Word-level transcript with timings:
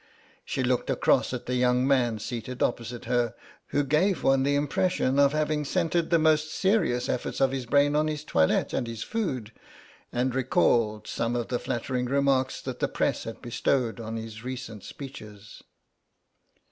She 0.43 0.63
looked 0.63 0.89
across 0.89 1.31
at 1.31 1.45
the 1.45 1.53
young 1.53 1.87
man 1.87 2.17
seated 2.17 2.63
opposite 2.63 3.05
her, 3.05 3.35
who 3.67 3.83
gave 3.83 4.23
one 4.23 4.41
the 4.41 4.55
impression 4.55 5.19
of 5.19 5.31
having 5.31 5.63
centred 5.63 6.09
the 6.09 6.17
most 6.17 6.51
serious 6.51 7.07
efforts 7.07 7.39
of 7.39 7.51
his 7.51 7.67
brain 7.67 7.95
on 7.95 8.07
his 8.07 8.23
toilet 8.23 8.73
and 8.73 8.87
his 8.87 9.03
food, 9.03 9.51
and 10.11 10.33
recalled 10.33 11.05
some 11.05 11.35
of 11.35 11.49
the 11.49 11.59
flattering 11.59 12.05
remarks 12.05 12.63
that 12.63 12.79
the 12.79 12.87
press 12.87 13.25
had 13.25 13.43
bestowed 13.43 13.99
on 13.99 14.15
his 14.15 14.43
recent 14.43 14.83
speeches. 14.83 15.61